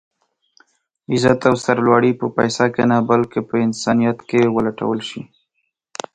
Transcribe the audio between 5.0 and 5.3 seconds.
شي.